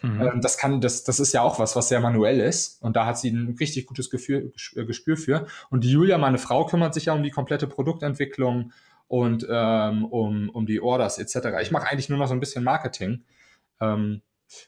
[0.03, 0.21] Mhm.
[0.21, 2.81] Ähm, das kann, das, das ist ja auch was, was sehr manuell ist.
[2.83, 5.47] Und da hat sie ein richtig gutes Gefühl, äh, Gespür für.
[5.69, 8.73] Und die Julia, meine Frau, kümmert sich ja um die komplette Produktentwicklung
[9.07, 11.61] und ähm, um, um die Orders etc.
[11.61, 13.23] Ich mache eigentlich nur noch so ein bisschen Marketing.
[13.79, 14.21] Ähm,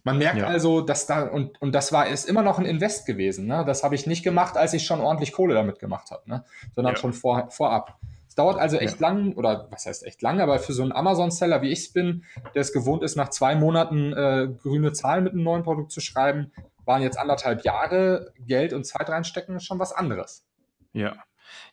[0.03, 0.47] man merkt ja.
[0.47, 3.45] also, dass da, und, und das war, ist immer noch ein Invest gewesen.
[3.45, 3.63] Ne?
[3.67, 6.45] Das habe ich nicht gemacht, als ich schon ordentlich Kohle damit gemacht habe, ne?
[6.73, 6.99] sondern ja.
[6.99, 7.99] schon vor, vorab.
[8.35, 9.07] Es dauert also echt ja.
[9.07, 12.25] lang, oder was heißt echt lang, aber für so einen Amazon-Seller, wie ich es bin,
[12.53, 16.01] der es gewohnt ist, nach zwei Monaten äh, grüne Zahlen mit einem neuen Produkt zu
[16.01, 16.51] schreiben,
[16.83, 20.45] waren jetzt anderthalb Jahre Geld und Zeit reinstecken, schon was anderes.
[20.91, 21.15] Ja.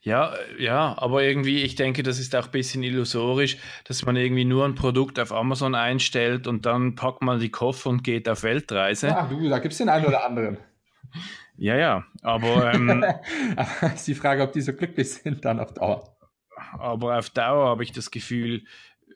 [0.02, 4.44] Ja, ja, aber irgendwie, ich denke, das ist auch ein bisschen illusorisch, dass man irgendwie
[4.44, 8.44] nur ein Produkt auf Amazon einstellt und dann packt man die Koffer und geht auf
[8.44, 9.08] Weltreise.
[9.08, 10.58] Ja, du, da gibt es den einen oder anderen.
[11.56, 12.72] ja, ja, aber.
[12.72, 13.04] Ähm,
[13.56, 16.11] aber ist die Frage, ob die so glücklich sind dann auf Dauer.
[16.78, 18.64] Aber auf Dauer habe ich das Gefühl,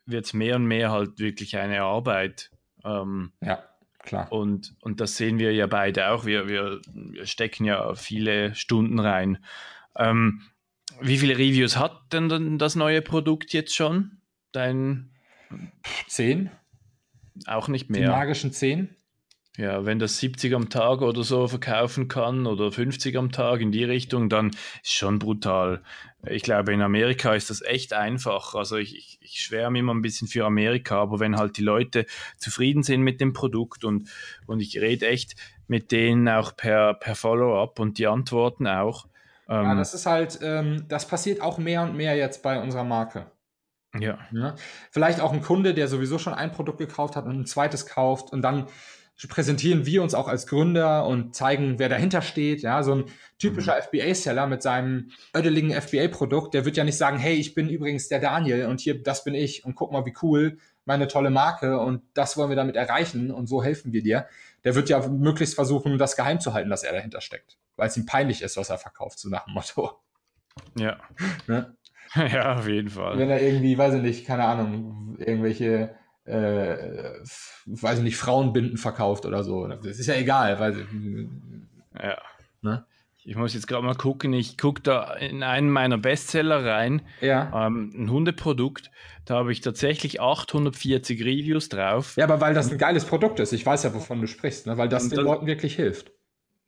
[0.05, 2.51] wird es mehr und mehr halt wirklich eine Arbeit.
[2.85, 3.63] Ähm, ja,
[4.01, 4.31] klar.
[4.31, 6.25] Und, und das sehen wir ja beide auch.
[6.25, 9.45] Wir, wir, wir stecken ja viele Stunden rein.
[9.97, 10.43] Ähm,
[11.01, 14.19] wie viele Reviews hat denn das neue Produkt jetzt schon?
[14.53, 15.11] Dein.
[16.07, 16.51] Zehn?
[17.47, 18.01] Auch nicht mehr.
[18.01, 18.96] Die magischen zehn?
[19.57, 23.73] Ja, wenn das 70 am Tag oder so verkaufen kann oder 50 am Tag in
[23.73, 24.51] die Richtung, dann
[24.83, 25.83] ist schon brutal.
[26.29, 28.55] Ich glaube, in Amerika ist das echt einfach.
[28.55, 32.05] Also ich, ich, ich schwärme immer ein bisschen für Amerika, aber wenn halt die Leute
[32.37, 34.11] zufrieden sind mit dem Produkt und,
[34.47, 35.37] und ich rede echt
[35.69, 39.07] mit denen auch per, per Follow-up und die antworten auch,
[39.49, 42.85] ja, ähm, das ist halt, ähm, das passiert auch mehr und mehr jetzt bei unserer
[42.85, 43.31] Marke.
[43.95, 44.01] Ja.
[44.01, 44.19] ja.
[44.33, 44.55] Ne?
[44.91, 48.33] Vielleicht auch ein Kunde, der sowieso schon ein Produkt gekauft hat und ein zweites kauft
[48.33, 48.67] und dann
[49.29, 52.63] präsentieren wir uns auch als Gründer und zeigen, wer dahinter steht.
[52.63, 53.05] Ja, so ein
[53.39, 53.83] typischer mhm.
[53.83, 58.21] FBA-Seller mit seinem ödeligen FBA-Produkt, der wird ja nicht sagen, hey, ich bin übrigens der
[58.21, 62.03] Daniel und hier, das bin ich und guck mal, wie cool, meine tolle Marke und
[62.15, 64.27] das wollen wir damit erreichen und so helfen wir dir.
[64.65, 67.97] Der wird ja möglichst versuchen, das geheim zu halten, dass er dahinter steckt weil es
[67.97, 70.01] ihm peinlich ist, was er verkauft, so nach dem Motto.
[70.77, 70.99] Ja.
[71.47, 71.77] Ne?
[72.15, 73.19] Ja, auf jeden Fall.
[73.19, 77.21] Wenn er irgendwie, weiß ich nicht, keine Ahnung, irgendwelche, äh,
[77.67, 79.67] weiß ich nicht, Frauenbinden verkauft oder so.
[79.67, 80.87] Das ist ja egal, weil.
[82.01, 82.19] Ja.
[82.63, 82.85] Ne?
[83.25, 84.33] Ich muss jetzt gerade mal gucken.
[84.33, 87.03] Ich gucke da in einen meiner Bestseller rein.
[87.21, 87.67] Ja.
[87.67, 88.91] Ähm, ein Hundeprodukt.
[89.25, 92.17] Da habe ich tatsächlich 840 Reviews drauf.
[92.17, 93.53] Ja, aber weil das ein geiles Produkt ist.
[93.53, 94.79] Ich weiß ja, wovon du sprichst, ne?
[94.79, 96.13] weil das und den das, Leuten wirklich hilft.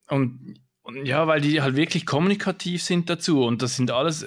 [0.08, 4.26] Und und ja, weil die halt wirklich kommunikativ sind dazu und das sind alles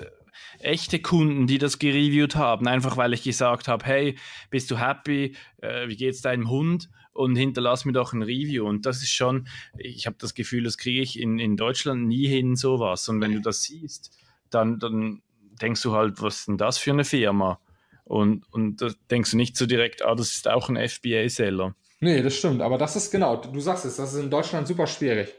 [0.64, 4.18] echte Kunden, die das gereviewt haben, einfach weil ich gesagt habe, hey,
[4.50, 8.86] bist du happy, äh, wie geht's deinem Hund und hinterlass mir doch ein Review und
[8.86, 9.48] das ist schon,
[9.78, 13.34] ich habe das Gefühl, das kriege ich in, in Deutschland nie hin, sowas und wenn
[13.34, 14.18] du das siehst,
[14.50, 15.22] dann, dann
[15.62, 17.60] denkst du halt, was ist denn das für eine Firma?
[18.04, 21.76] Und, und da denkst du nicht so direkt, ah, das ist auch ein FBA-Seller.
[22.02, 24.88] Nee, das stimmt, aber das ist genau, du sagst es, das ist in Deutschland super
[24.88, 25.34] schwierig.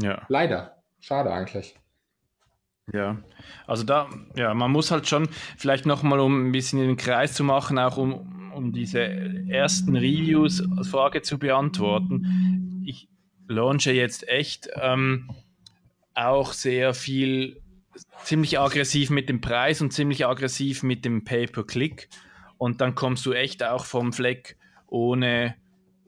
[0.00, 0.24] Ja.
[0.28, 0.82] Leider.
[1.00, 1.76] Schade eigentlich.
[2.92, 3.18] Ja,
[3.66, 7.34] also da, ja, man muss halt schon vielleicht nochmal, um ein bisschen in den Kreis
[7.34, 12.82] zu machen, auch um, um diese ersten Reviews als Frage zu beantworten.
[12.86, 13.08] Ich
[13.46, 15.30] launche jetzt echt ähm,
[16.14, 17.60] auch sehr viel,
[18.24, 22.08] ziemlich aggressiv mit dem Preis und ziemlich aggressiv mit dem Pay-per-Click.
[22.56, 25.54] Und dann kommst du echt auch vom Fleck ohne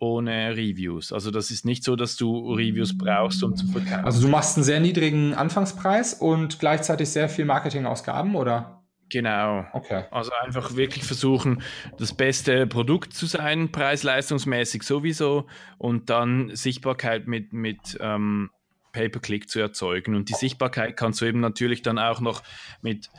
[0.01, 1.13] ohne Reviews.
[1.13, 4.05] Also das ist nicht so, dass du Reviews brauchst, um zu verkaufen.
[4.05, 8.83] Also du machst einen sehr niedrigen Anfangspreis und gleichzeitig sehr viel Marketingausgaben, oder?
[9.11, 9.67] Genau.
[9.73, 10.05] Okay.
[10.11, 11.63] Also einfach wirklich versuchen,
[11.99, 15.47] das beste Produkt zu sein, preis-leistungsmäßig sowieso,
[15.79, 18.51] und dann Sichtbarkeit mit, mit ähm,
[18.93, 20.15] Pay-per-Click zu erzeugen.
[20.15, 22.43] Und die Sichtbarkeit kannst du eben natürlich dann auch noch
[22.83, 23.11] mit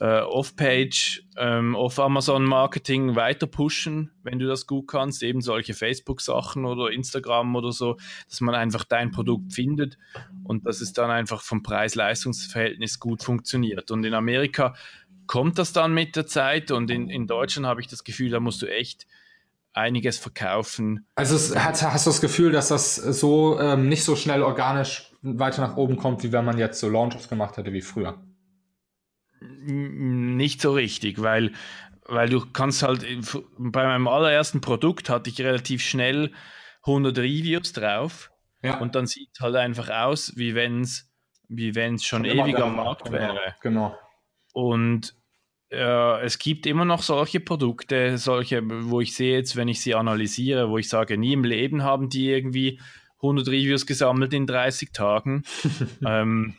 [0.00, 6.90] äh, Off-Page, ähm, Off-Amazon-Marketing weiter pushen, wenn du das gut kannst, eben solche Facebook-Sachen oder
[6.90, 7.96] Instagram oder so,
[8.28, 9.96] dass man einfach dein Produkt findet
[10.44, 13.90] und dass es dann einfach vom Preis-Leistungs-Verhältnis gut funktioniert.
[13.90, 14.74] Und in Amerika
[15.26, 18.40] kommt das dann mit der Zeit und in, in Deutschland habe ich das Gefühl, da
[18.40, 19.06] musst du echt
[19.72, 21.06] einiges verkaufen.
[21.14, 25.12] Also es, hast, hast du das Gefühl, dass das so ähm, nicht so schnell organisch
[25.22, 28.18] weiter nach oben kommt, wie wenn man jetzt so Launches gemacht hätte wie früher?
[29.40, 31.52] Nicht so richtig, weil,
[32.06, 33.04] weil du kannst halt,
[33.58, 36.32] bei meinem allerersten Produkt hatte ich relativ schnell
[36.82, 38.30] 100 Reviews drauf
[38.62, 38.78] ja.
[38.78, 41.10] und dann sieht es halt einfach aus, wie wenn es
[41.48, 43.54] wie wenn's schon, schon ewig am Markt wäre.
[43.62, 43.96] Genau.
[44.52, 45.14] Und
[45.70, 49.94] äh, es gibt immer noch solche Produkte, solche, wo ich sehe jetzt, wenn ich sie
[49.94, 52.80] analysiere, wo ich sage, nie im Leben haben die irgendwie
[53.16, 55.44] 100 Reviews gesammelt in 30 Tagen.
[56.06, 56.54] ähm,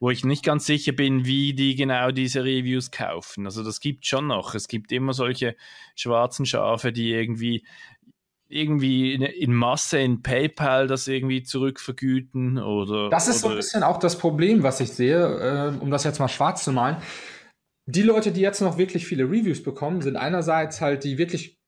[0.00, 3.46] wo ich nicht ganz sicher bin, wie die genau diese Reviews kaufen.
[3.46, 4.54] Also das gibt schon noch.
[4.54, 5.56] Es gibt immer solche
[5.94, 7.64] schwarzen Schafe, die irgendwie
[8.48, 13.10] irgendwie in, in, Masse in PayPal das irgendwie zurückvergüten oder.
[13.10, 16.04] Das ist oder so ein bisschen auch das Problem, was ich sehe, äh, um das
[16.04, 16.98] jetzt mal schwarz zu malen.
[17.86, 21.58] Die Leute, die jetzt noch wirklich viele Reviews bekommen, sind einerseits halt die wirklich,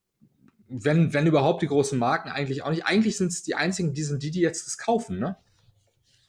[0.69, 2.87] wenn, wenn überhaupt die großen Marken eigentlich auch nicht.
[2.87, 5.37] Eigentlich sind es die einzigen, die sind die, die jetzt das kaufen, ne?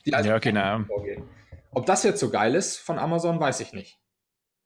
[0.06, 0.84] Die also ja, genau.
[0.86, 1.24] Vorgehen.
[1.72, 4.00] Ob das jetzt so geil ist von Amazon, weiß ich nicht.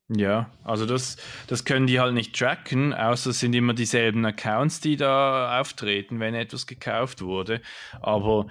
[0.10, 4.82] Ja, also das, das können die halt nicht tracken, außer es sind immer dieselben Accounts,
[4.82, 7.62] die da auftreten, wenn etwas gekauft wurde.
[8.02, 8.48] Aber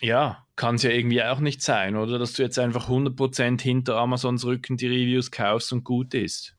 [0.00, 2.18] ja, kann es ja irgendwie auch nicht sein, oder?
[2.18, 6.56] Dass du jetzt einfach 100% hinter Amazons Rücken die Reviews kaufst und gut ist.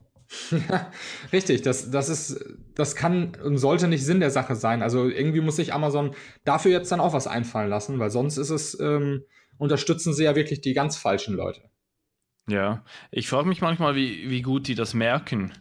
[1.31, 4.81] Richtig, das, das ist, das kann und sollte nicht Sinn der Sache sein.
[4.81, 8.49] Also irgendwie muss sich Amazon dafür jetzt dann auch was einfallen lassen, weil sonst ist
[8.49, 9.23] es, ähm,
[9.57, 11.61] unterstützen sie ja wirklich die ganz falschen Leute.
[12.47, 15.51] Ja, ich frage mich manchmal, wie, wie gut die das merken,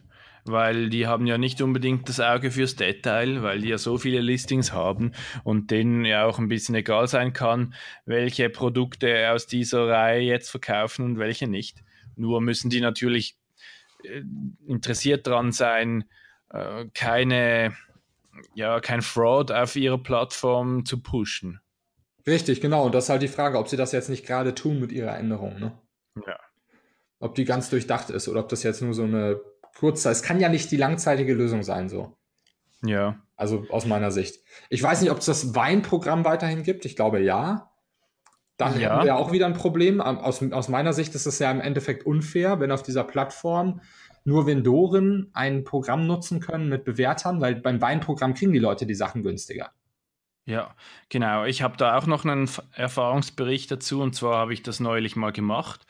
[0.43, 4.21] weil die haben ja nicht unbedingt das Auge fürs Detail, weil die ja so viele
[4.21, 7.73] Listings haben und denen ja auch ein bisschen egal sein kann,
[8.05, 11.83] welche Produkte aus dieser Reihe jetzt verkaufen und welche nicht.
[12.15, 13.35] Nur müssen die natürlich
[14.03, 14.21] äh,
[14.67, 16.05] interessiert daran sein,
[16.51, 17.75] äh, keine,
[18.53, 21.59] ja, kein Fraud auf ihrer Plattform zu pushen.
[22.27, 22.85] Richtig, genau.
[22.85, 25.17] Und das ist halt die Frage, ob sie das jetzt nicht gerade tun mit ihrer
[25.17, 25.59] Änderung.
[25.59, 25.77] Ne?
[26.25, 26.37] Ja
[27.19, 29.39] ob die ganz durchdacht ist oder ob das jetzt nur so eine
[29.77, 32.15] kurze, es kann ja nicht die langzeitige Lösung sein, so.
[32.83, 33.19] Ja.
[33.35, 34.41] Also aus meiner Sicht.
[34.69, 36.85] Ich weiß nicht, ob es das Weinprogramm weiterhin gibt.
[36.85, 37.71] Ich glaube ja.
[38.57, 38.91] Da ja.
[38.91, 39.99] haben wir auch wieder ein Problem.
[39.99, 43.81] Aus, aus meiner Sicht ist es ja im Endeffekt unfair, wenn auf dieser Plattform
[44.23, 48.95] nur Vendoren ein Programm nutzen können mit Bewertern, weil beim Weinprogramm kriegen die Leute die
[48.95, 49.71] Sachen günstiger.
[50.45, 50.75] Ja,
[51.09, 51.45] genau.
[51.45, 55.31] Ich habe da auch noch einen Erfahrungsbericht dazu und zwar habe ich das neulich mal
[55.31, 55.85] gemacht.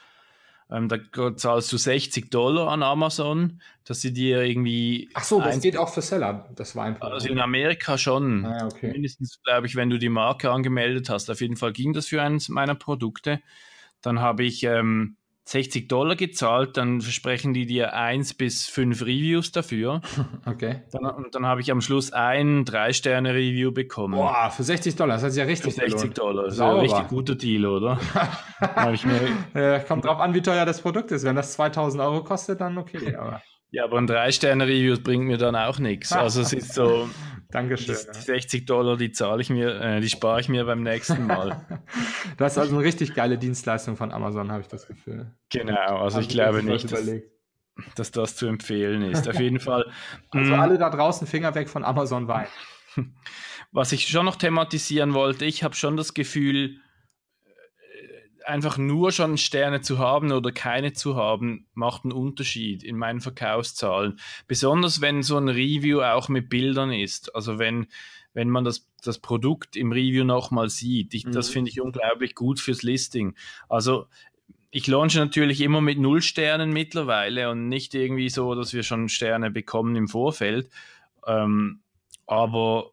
[0.72, 0.98] Ähm, da
[1.36, 5.10] zahlst du 60 Dollar an Amazon, dass sie dir irgendwie.
[5.14, 7.14] Ach so, das geht auch für Seller, das war ein Problem.
[7.14, 8.46] Also in Amerika schon.
[8.46, 8.92] Ah, okay.
[8.92, 11.30] Mindestens, glaube ich, wenn du die Marke angemeldet hast.
[11.30, 13.42] Auf jeden Fall ging das für eines meiner Produkte.
[14.02, 19.52] Dann habe ich ähm, 60 Dollar gezahlt, dann versprechen die dir eins bis fünf Reviews
[19.52, 20.02] dafür.
[20.46, 20.84] Okay.
[20.92, 24.16] Dann, und dann habe ich am Schluss ein Drei-Sterne-Review bekommen.
[24.16, 26.18] Boah, für 60 Dollar, das hat sich ja richtig Für 60 gelohnt.
[26.18, 28.00] Dollar, das ist ein richtig guter Deal, oder?
[29.54, 31.24] ja, kommt drauf an, wie teuer das Produkt ist.
[31.24, 33.16] Wenn das 2000 Euro kostet, dann okay.
[33.16, 36.14] Aber ja, aber ein Drei-Sterne-Review bringt mir dann auch nichts.
[36.14, 37.10] Also es ist so,
[37.56, 37.96] Dankeschön.
[38.14, 41.66] Die 60 Dollar, die zahle ich mir, äh, die spare ich mir beim nächsten Mal.
[42.38, 45.32] das ist also eine richtig geile Dienstleistung von Amazon, habe ich das Gefühl.
[45.50, 47.10] Genau, also ich glaube nicht, dass,
[47.96, 49.30] dass, das zu empfehlen ist.
[49.30, 49.90] Auf jeden Fall.
[50.32, 50.60] Also mm.
[50.60, 52.48] alle da draußen Finger weg von Amazon Wein.
[53.72, 56.82] Was ich schon noch thematisieren wollte, ich habe schon das Gefühl,
[58.46, 63.22] einfach nur schon Sterne zu haben oder keine zu haben, macht einen Unterschied in meinen
[63.22, 64.20] Verkaufszahlen.
[64.48, 67.36] Besonders wenn so ein Review auch mit Bildern ist.
[67.36, 67.88] Also wenn,
[68.34, 71.14] wenn man das, das Produkt im Review nochmal sieht.
[71.14, 71.32] Ich, mhm.
[71.32, 73.36] Das finde ich unglaublich gut fürs Listing.
[73.70, 74.08] Also
[74.72, 79.10] ich launche natürlich immer mit Null Sternen mittlerweile und nicht irgendwie so, dass wir schon
[79.10, 80.70] Sterne bekommen im Vorfeld.
[81.26, 81.80] Ähm,
[82.28, 82.92] aber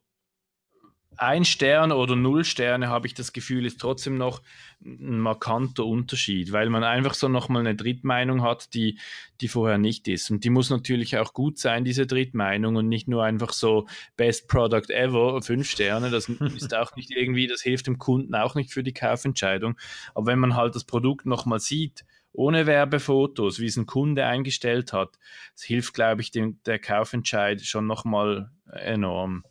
[1.17, 4.43] ein Stern oder null Sterne, habe ich das Gefühl, ist trotzdem noch
[4.85, 8.99] ein markanter Unterschied, weil man einfach so nochmal eine Drittmeinung hat, die,
[9.41, 10.31] die vorher nicht ist.
[10.31, 14.49] Und die muss natürlich auch gut sein, diese Drittmeinung, und nicht nur einfach so Best
[14.49, 16.11] Product Ever, fünf Sterne.
[16.11, 19.77] Das ist auch nicht irgendwie, das hilft dem Kunden auch nicht für die Kaufentscheidung.
[20.15, 24.93] Aber wenn man halt das Produkt nochmal sieht, ohne Werbefotos, wie es ein Kunde eingestellt
[24.93, 25.19] hat,
[25.55, 29.45] das hilft, glaube ich, dem, der Kaufentscheid schon nochmal enorm.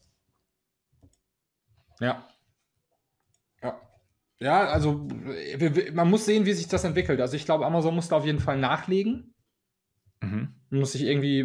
[2.02, 2.28] Ja.
[3.62, 3.80] Ja.
[4.40, 5.08] Ja, also
[5.94, 7.22] man muss sehen, wie sich das entwickelt.
[7.22, 9.34] Also ich glaube, Amazon muss da auf jeden Fall nachlegen.
[10.22, 10.56] Mhm.
[10.70, 11.44] Man muss sich irgendwie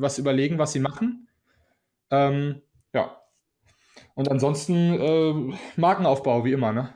[0.00, 1.28] was überlegen, was sie machen.
[2.10, 2.62] Ähm,
[2.92, 3.16] ja.
[4.14, 6.92] Und ansonsten äh, Markenaufbau, wie immer, ne?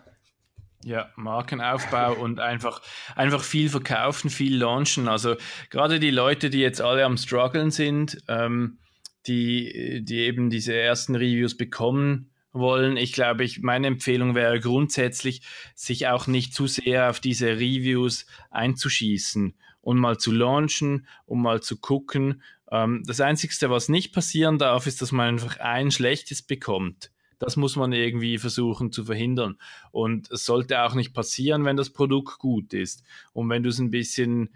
[0.85, 2.83] Ja, Markenaufbau und einfach,
[3.15, 5.09] einfach viel verkaufen, viel launchen.
[5.09, 5.37] Also
[5.71, 8.79] gerade die Leute, die jetzt alle am struggeln sind, ähm,
[9.27, 12.97] die, die eben diese ersten Reviews bekommen, wollen.
[12.97, 15.43] Ich glaube, ich, meine Empfehlung wäre grundsätzlich,
[15.75, 21.63] sich auch nicht zu sehr auf diese Reviews einzuschießen und mal zu launchen, um mal
[21.63, 22.43] zu gucken.
[22.71, 27.11] Ähm, das Einzige, was nicht passieren darf, ist, dass man einfach ein schlechtes bekommt.
[27.39, 29.59] Das muss man irgendwie versuchen zu verhindern.
[29.93, 33.05] Und es sollte auch nicht passieren, wenn das Produkt gut ist.
[33.33, 34.55] Und wenn du es ein bisschen,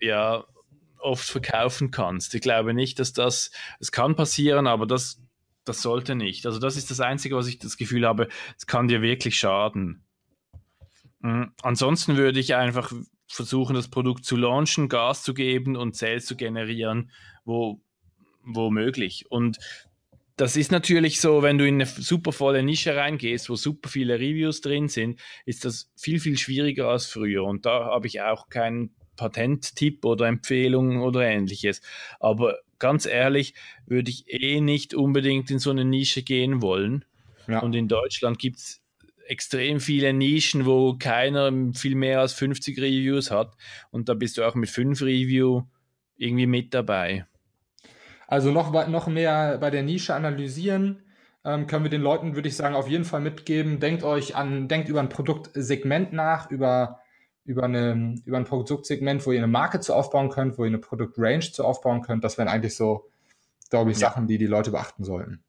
[0.00, 0.44] ja,
[1.04, 2.34] oft verkaufen kannst.
[2.34, 5.20] Ich glaube nicht, dass das, es kann passieren, aber das
[5.64, 6.46] das sollte nicht.
[6.46, 10.04] Also das ist das Einzige, was ich das Gefühl habe, es kann dir wirklich schaden.
[11.20, 11.52] Mhm.
[11.62, 12.92] Ansonsten würde ich einfach
[13.26, 17.10] versuchen, das Produkt zu launchen, Gas zu geben und Sales zu generieren,
[17.44, 17.80] wo,
[18.44, 19.24] wo möglich.
[19.30, 19.58] Und
[20.36, 24.14] das ist natürlich so, wenn du in eine super volle Nische reingehst, wo super viele
[24.14, 27.44] Reviews drin sind, ist das viel, viel schwieriger als früher.
[27.44, 31.80] Und da habe ich auch keinen Patenttipp oder Empfehlung oder ähnliches.
[32.18, 33.54] Aber ganz ehrlich,
[33.86, 37.04] würde ich eh nicht unbedingt in so eine Nische gehen wollen.
[37.46, 37.60] Ja.
[37.60, 38.82] Und in Deutschland gibt es
[39.26, 43.54] extrem viele Nischen, wo keiner viel mehr als 50 Reviews hat.
[43.90, 45.62] Und da bist du auch mit fünf Review
[46.16, 47.26] irgendwie mit dabei.
[48.26, 51.02] Also noch, noch mehr bei der Nische analysieren,
[51.44, 53.80] ähm, können wir den Leuten, würde ich sagen, auf jeden Fall mitgeben.
[53.80, 57.00] Denkt euch an, denkt über ein Produktsegment nach, über,
[57.44, 60.78] über, eine, über ein Produktsegment, wo ihr eine Marke zu aufbauen könnt, wo ihr eine
[60.78, 62.24] Produktrange zu aufbauen könnt.
[62.24, 63.10] Das wären eigentlich so,
[63.70, 64.08] glaube ich, ja.
[64.08, 65.44] Sachen, die die Leute beachten sollten.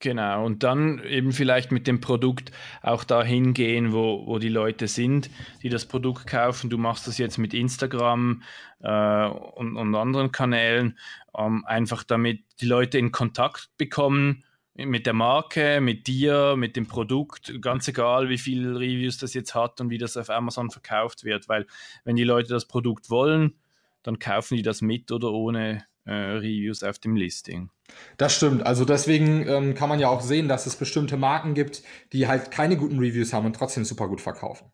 [0.00, 2.52] Genau, und dann eben vielleicht mit dem Produkt
[2.82, 5.30] auch dahin gehen, wo, wo die Leute sind,
[5.62, 6.68] die das Produkt kaufen.
[6.68, 8.42] Du machst das jetzt mit Instagram
[8.80, 10.98] äh, und, und anderen Kanälen,
[11.34, 16.86] ähm, einfach damit die Leute in Kontakt bekommen mit der Marke, mit dir, mit dem
[16.86, 21.24] Produkt, ganz egal, wie viele Reviews das jetzt hat und wie das auf Amazon verkauft
[21.24, 21.48] wird.
[21.48, 21.66] Weil
[22.04, 23.54] wenn die Leute das Produkt wollen,
[24.02, 27.70] dann kaufen die das mit oder ohne äh, Reviews auf dem Listing.
[28.16, 28.66] Das stimmt.
[28.66, 31.82] Also deswegen ähm, kann man ja auch sehen, dass es bestimmte Marken gibt,
[32.12, 34.72] die halt keine guten Reviews haben und trotzdem super gut verkaufen.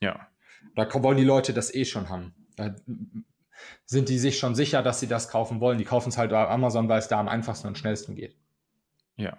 [0.00, 0.28] Ja.
[0.74, 2.34] Da wollen die Leute das eh schon haben.
[2.56, 2.74] Da
[3.86, 5.78] sind die sich schon sicher, dass sie das kaufen wollen.
[5.78, 8.36] Die kaufen es halt bei Amazon, weil es da am einfachsten und schnellsten geht.
[9.20, 9.36] Ja.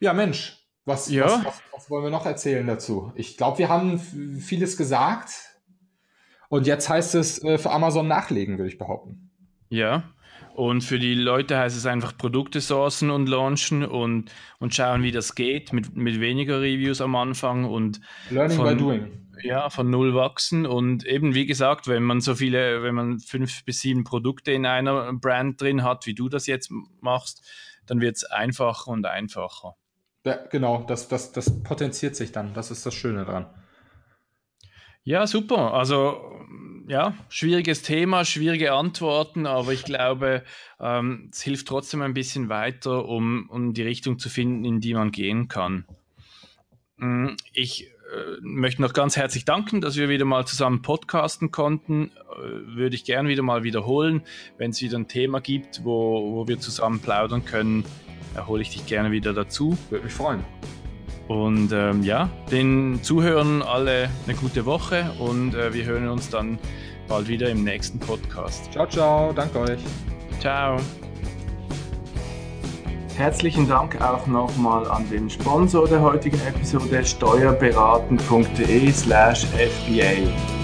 [0.00, 1.24] Ja, Mensch, was, ja.
[1.24, 3.12] was, was, was wollen wir noch erzählen dazu?
[3.14, 5.30] Ich glaube, wir haben vieles gesagt.
[6.48, 9.30] Und jetzt heißt es äh, für Amazon nachlegen, würde ich behaupten.
[9.68, 10.04] Ja,
[10.58, 15.12] und für die Leute heißt es einfach Produkte sourcen und launchen und, und schauen, wie
[15.12, 19.28] das geht, mit, mit weniger Reviews am Anfang und Learning von, by doing.
[19.44, 20.66] Ja, von null wachsen.
[20.66, 24.66] Und eben, wie gesagt, wenn man so viele, wenn man fünf bis sieben Produkte in
[24.66, 27.46] einer Brand drin hat, wie du das jetzt machst,
[27.88, 29.74] dann wird es einfacher und einfacher.
[30.24, 32.54] Ja, genau, das, das, das potenziert sich dann.
[32.54, 33.46] Das ist das Schöne dran.
[35.04, 35.72] Ja, super.
[35.74, 36.38] Also
[36.88, 40.42] ja, schwieriges Thema, schwierige Antworten, aber ich glaube,
[40.80, 44.94] ähm, es hilft trotzdem ein bisschen weiter, um, um die Richtung zu finden, in die
[44.94, 45.86] man gehen kann.
[46.96, 47.90] Mm, ich
[48.40, 52.10] möchte noch ganz herzlich danken, dass wir wieder mal zusammen podcasten konnten.
[52.30, 54.22] Äh, würde ich gern wieder mal wiederholen.
[54.56, 57.84] Wenn es wieder ein Thema gibt, wo, wo wir zusammen plaudern können,
[58.46, 59.76] hole ich dich gerne wieder dazu.
[59.90, 60.44] Würde mich freuen.
[61.28, 66.58] Und ähm, ja, den Zuhörern alle eine gute Woche und äh, wir hören uns dann
[67.06, 68.72] bald wieder im nächsten Podcast.
[68.72, 69.80] Ciao, ciao, danke euch.
[70.40, 70.78] Ciao.
[73.18, 80.57] Herzlichen Dank auch nochmal an den Sponsor der heutigen Episode steuerberaten.de slash FBA.